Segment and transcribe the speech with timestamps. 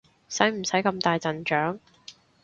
[0.27, 1.79] 使唔使咁大陣仗？